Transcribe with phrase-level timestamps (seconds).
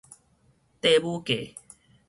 [0.81, 1.55] 綴母嫁